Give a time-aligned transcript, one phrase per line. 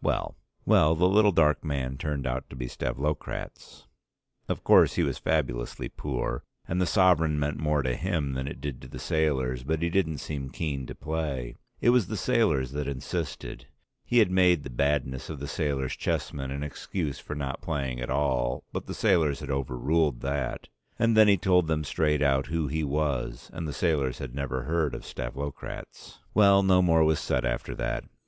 [0.00, 3.88] Well, the little dark man turned out to be Stavlokratz.
[4.48, 8.60] Of course he was fabulously poor, and the sovereign meant more to him than it
[8.60, 12.70] did to the sailors, but he didn't seem keen to play, it was the sailors
[12.70, 13.66] that insisted;
[14.04, 18.08] he had made the badness of the sailors' chessmen an excuse for not playing at
[18.08, 22.68] all, but the sailors had overruled that, and then he told them straight out who
[22.68, 26.20] he was, and the sailors had never heard of Stavlokratz.
[26.34, 28.04] Well, no more was said after that.